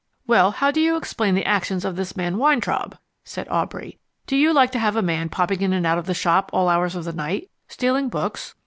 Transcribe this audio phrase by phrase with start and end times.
[0.25, 3.99] "Well, how do you explain the actions of this man Weintraub?" said Aubrey.
[4.25, 6.57] "Do you like to have a man popping in and out of the shop at
[6.57, 8.55] all hours of the night, stealing books?"